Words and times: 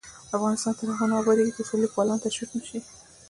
افغانستان 0.37 0.73
تر 0.79 0.87
هغو 0.91 1.05
نه 1.11 1.15
ابادیږي، 1.21 1.55
ترڅو 1.57 1.73
لیکوالان 1.83 2.17
تشویق 2.25 2.51
نشي. 2.57 2.79